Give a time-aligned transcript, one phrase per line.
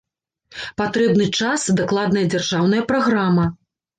[0.81, 3.45] Патрэбны час, дакладная дзяржаўная праграма.